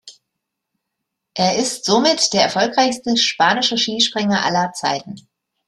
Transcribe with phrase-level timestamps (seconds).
[1.35, 5.27] Er ist somit der erfolgreichste spanische Skispringer aller Zeiten.